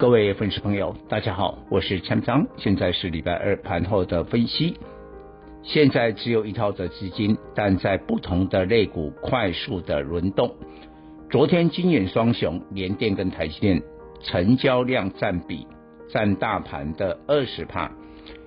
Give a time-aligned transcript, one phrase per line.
[0.00, 4.78] 各位粉丝朋友，大家好，我是陈章，现在是礼拜二盘后的分析。
[5.62, 10.54] 现在只有一套的资金，但在不同的类股快速的轮动。
[11.28, 13.82] 昨天晶圆双雄联电跟台积电
[14.22, 15.66] 成交量占比
[16.08, 17.92] 占大盘的二十帕，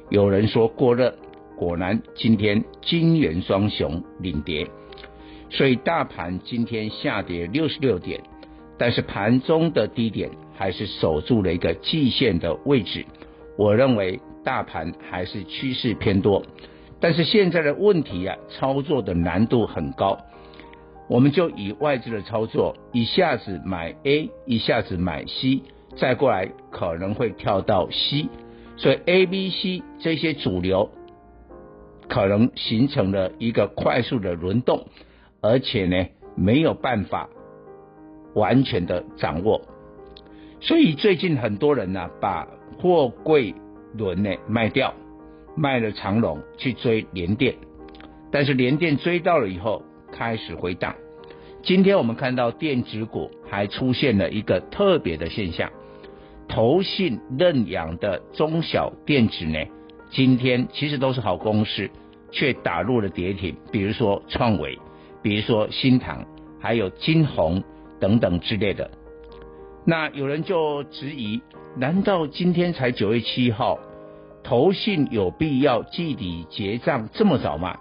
[0.09, 1.13] 有人说过热，
[1.55, 4.67] 果然今天晶圆双雄领跌，
[5.51, 8.23] 所以大盘今天下跌六十六点，
[8.79, 10.31] 但是盘中的低点。
[10.63, 13.05] 还是守住了一个季线的位置，
[13.57, 16.41] 我认为大盘还是趋势偏多，
[17.01, 20.17] 但是现在的问题啊，操作的难度很高。
[21.09, 25.63] 我们就以外资的操作，一下子买 A，一下子买 C，
[25.97, 28.29] 再过来可能会跳到 C，
[28.77, 30.91] 所以 A、B、C 这些主流
[32.07, 34.87] 可能形成了一个快速的轮动，
[35.41, 37.27] 而且呢没有办法
[38.33, 39.59] 完全的掌握。
[40.63, 42.47] 所以最近很多人呢、把
[42.79, 43.53] 货柜
[43.97, 44.93] 轮呢卖掉，
[45.57, 47.53] 卖了长龙去追联电，
[48.31, 50.95] 但是联电追到了以后开始回档。
[51.63, 55.69] 今天我们看到电子股还出现了一个特别的现象，
[56.47, 59.59] 投信认养的中小电子呢，
[60.11, 61.89] 今天其实都是好公司，
[62.31, 64.79] 却打入了跌停，比如说创维，
[65.21, 66.25] 比如说新唐，
[66.61, 67.61] 还有金鸿
[67.99, 68.89] 等等之类的。
[69.85, 71.41] 那有人就质疑：
[71.75, 73.77] 难道今天才九月七号，
[74.41, 77.77] 投信有必要季底结账这么早吗？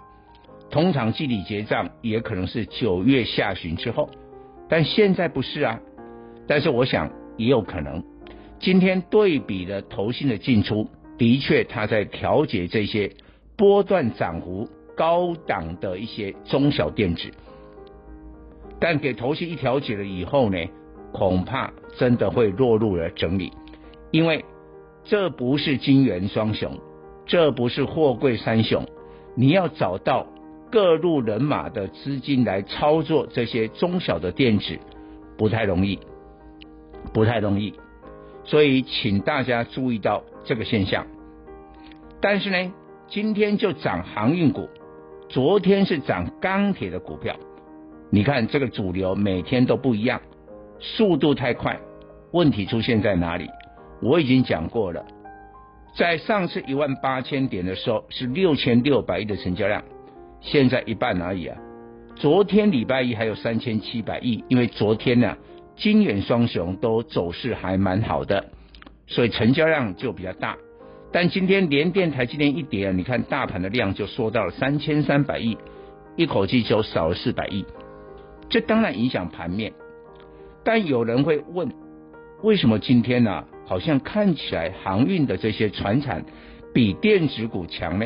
[0.69, 4.09] 通常季底结账也可能是九月下旬之后，
[4.67, 5.79] 但现在不是啊。
[6.45, 8.03] 但是我想也有可能，
[8.59, 13.09] 今天对比的投信的进出，的确他在调节这些
[13.55, 14.67] 波段涨幅
[14.97, 17.31] 高档的一些中小电子，
[18.77, 20.57] 但给投信一调节了以后呢？
[21.13, 23.53] 恐怕真的会落入了整理，
[24.11, 24.43] 因为
[25.03, 26.77] 这不是金元双雄，
[27.25, 28.85] 这不是货柜三雄，
[29.35, 30.25] 你要找到
[30.71, 34.79] 各路人马的资金来操作这些中小的电子，
[35.37, 35.99] 不太容易，
[37.13, 37.73] 不太容易，
[38.43, 41.05] 所以请大家注意到这个现象。
[42.19, 42.73] 但是呢，
[43.07, 44.67] 今天就涨航运股，
[45.29, 47.35] 昨天是涨钢铁的股票，
[48.09, 50.19] 你看这个主流每天都不一样。
[50.83, 51.79] 速度太快，
[52.31, 53.49] 问题出现在哪里？
[54.01, 55.05] 我已经讲过了，
[55.95, 59.81] 在上次一万八千点的时候是六千六百亿的成交量，
[60.41, 61.57] 现在一半而已啊。
[62.17, 65.37] 昨天礼拜一还有三千七百亿，因为昨天呢、啊，
[65.77, 68.43] 晶圆双雄都走势还蛮好的，
[69.07, 70.57] 所以成交量就比较大。
[71.13, 75.57] 但今天联电、台积电一跌，你看大盘的量就缩到了三千三百亿，
[76.17, 77.63] 一口气就少了四百亿，
[78.49, 79.71] 这当然影响盘面。
[80.63, 81.71] 但有人会问，
[82.41, 83.47] 为什么今天呢、啊？
[83.65, 86.25] 好像看起来航运的这些船产
[86.73, 88.05] 比电子股强呢？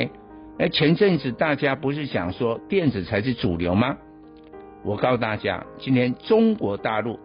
[0.59, 3.97] 哎，前阵子大家不是讲说电子才是主流吗？
[4.83, 7.19] 我告诉大家，今天中国大陆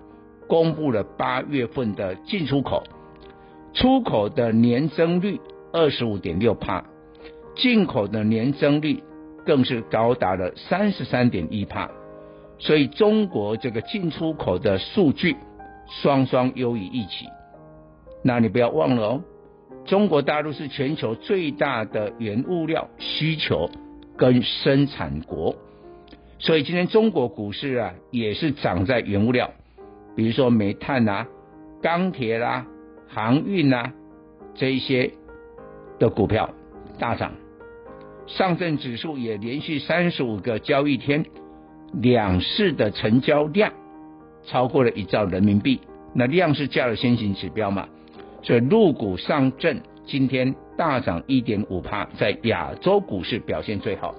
[0.48, 2.82] 公布了八月份的进出口，
[3.74, 5.38] 出口的年增率
[5.72, 6.84] 二十五点六帕，
[7.54, 9.02] 进口的年增率
[9.44, 11.90] 更是高达了三十三点一帕。
[12.64, 15.36] 所以中国这个进出口的数据
[16.00, 17.26] 双双优于预期，
[18.22, 19.20] 那你不要忘了哦，
[19.84, 23.68] 中国大陆是全球最大的原物料需求
[24.16, 25.56] 跟生产国，
[26.38, 29.50] 所以今天中国股市啊也是涨在原物料，
[30.14, 31.26] 比如说煤炭啊、
[31.82, 32.64] 钢铁啦、
[33.08, 33.92] 航运呐、啊、
[34.54, 35.10] 这一些
[35.98, 36.48] 的股票
[37.00, 37.32] 大涨，
[38.28, 41.26] 上证指数也连续三十五个交易天。
[41.92, 43.72] 两市的成交量
[44.44, 45.80] 超过了一兆人民币，
[46.14, 47.88] 那量是价的先行指标嘛，
[48.42, 54.14] 所以陆股上证今天大涨一点五趴，在亚洲股市表现最好，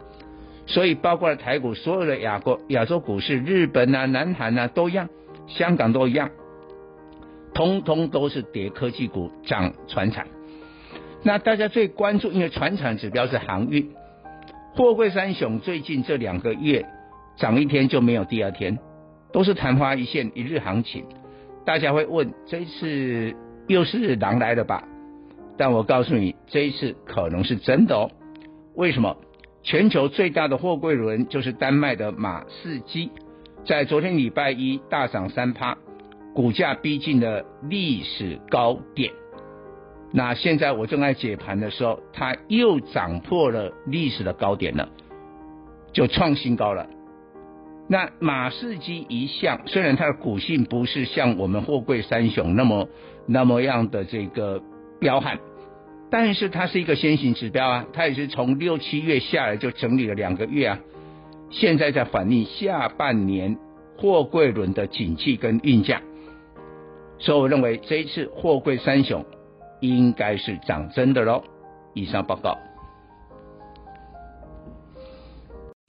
[0.66, 5.10] 所以包括了台股所有的亚国亚洲股市，日本啊、南韩啊都一样，
[5.48, 6.30] 香港都一样，
[7.54, 10.28] 通通都是跌科技股涨船产。
[11.24, 13.92] 那大家最关注，因为船产指标是航运，
[14.76, 16.86] 货柜三雄最近这两个月。
[17.36, 18.78] 涨一天就没有第二天，
[19.32, 21.06] 都是昙花一现一日行情。
[21.66, 23.36] 大家会问，这一次
[23.68, 24.84] 又是狼来了吧？
[25.58, 28.12] 但我告诉你，这一次可能是真的哦。
[28.76, 29.18] 为什么？
[29.62, 33.12] 全球最大的货柜轮就是丹麦的马士基，
[33.66, 35.78] 在昨天礼拜一大涨三趴，
[36.36, 39.14] 股价逼近了历史高点。
[40.12, 44.90] 那现在我正在解盘的时候，它又涨破了历史的高点了，
[45.94, 46.86] 就创新高了。
[47.88, 52.88] 那马士基一向虽然它的股性不是像我们货柜三雄那么
[53.28, 54.62] 那么样的这个
[55.00, 55.40] 彪悍，
[56.10, 60.80] 但是它是一个先行指标啊，它也是从六七月下来就整理了两个月啊，
[61.50, 63.58] 现在在反映下半年
[63.98, 66.02] 货柜轮的景气跟运价，
[67.20, 69.26] 所以我认为这一次货柜三雄。
[69.82, 71.44] 应该是涨真的喽。
[71.94, 72.58] 以上报告。